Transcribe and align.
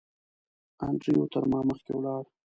انډریو 0.85 1.25
تر 1.33 1.43
ما 1.51 1.59
مخکې 1.69 1.91
ولاړ. 1.95 2.23